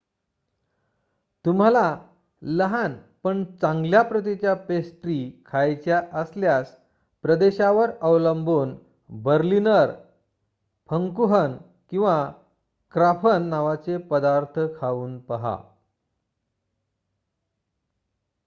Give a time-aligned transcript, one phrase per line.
[1.45, 1.97] तुम्हाला
[2.41, 5.17] लहान पण चांगल्या प्रतीच्या पेस्ट्री
[5.45, 6.75] खायच्या असल्यास
[7.23, 8.75] प्रदेशावर अवलंबून
[9.09, 9.91] बर्लिनर
[10.89, 11.57] फंकूहन
[11.89, 12.31] किंवा
[12.93, 15.57] क्राफन नावाचे पदार्थ खाऊन पाहा